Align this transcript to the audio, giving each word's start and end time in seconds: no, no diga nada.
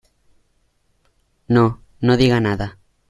no, 1.47 1.67
no 1.99 2.17
diga 2.17 2.39
nada. 2.39 2.79